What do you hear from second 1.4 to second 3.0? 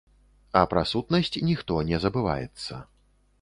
ніхто не забываецца.